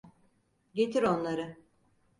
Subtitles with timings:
[0.73, 1.57] Getir onları.